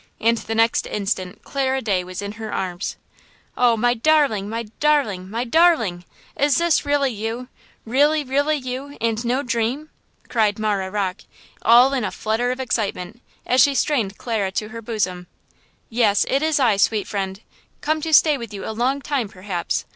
And 0.19 0.39
the 0.39 0.55
next 0.55 0.87
instant 0.87 1.43
Clara 1.43 1.79
Day 1.79 2.03
was 2.03 2.23
in 2.23 2.31
her 2.31 2.51
arms. 2.51 2.95
"Oh, 3.55 3.77
my 3.77 3.93
darling! 3.93 4.49
my 4.49 4.63
darling! 4.79 5.29
my 5.29 5.43
darling! 5.43 6.05
is 6.35 6.57
this 6.57 6.83
really 6.87 7.11
you? 7.11 7.49
Really, 7.85 8.23
really 8.23 8.55
you, 8.57 8.97
and 8.99 9.23
no 9.23 9.43
dream?" 9.43 9.91
cried 10.27 10.57
Marah 10.57 10.89
Rocke, 10.89 11.21
all 11.61 11.93
in 11.93 12.03
a 12.03 12.09
flutter 12.09 12.49
of 12.49 12.59
excitement, 12.59 13.21
as 13.45 13.61
she 13.61 13.75
strained 13.75 14.17
Clara 14.17 14.51
to 14.53 14.69
her 14.69 14.81
bosom. 14.81 15.27
"Yes, 15.87 16.25
it 16.27 16.41
is 16.41 16.59
I, 16.59 16.77
sweet 16.77 17.05
friend, 17.07 17.39
come 17.81 18.01
to 18.01 18.11
stay 18.11 18.39
with 18.39 18.55
you 18.55 18.65
a 18.67 18.73
long 18.73 19.01
time, 19.03 19.29
perhaps." 19.29 19.85